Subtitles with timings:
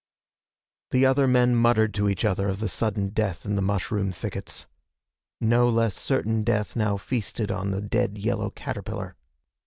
[0.89, 4.65] The other men muttered to each other of the sudden death in the mushroom thickets.
[5.39, 9.15] No less certain death now feasted on the dead yellow caterpillar.